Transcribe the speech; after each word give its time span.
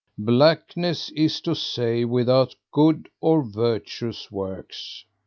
Blackness 0.17 1.09
is 1.11 1.39
to 1.41 1.53
say 1.53 2.05
without 2.05 2.55
good 2.71 3.07
or 3.21 3.43
virtuous 3.43 4.31
works. 4.31 5.05